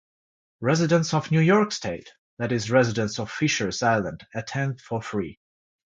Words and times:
Residents 0.61 1.13
of 1.13 1.29
New 1.29 1.41
York 1.41 1.71
State 1.71 2.09
(that 2.39 2.51
is 2.51 2.71
residents 2.71 3.19
of 3.19 3.29
Fishers 3.29 3.83
Island) 3.83 4.25
attend 4.33 4.81
for 4.81 4.99
free. 4.99 5.37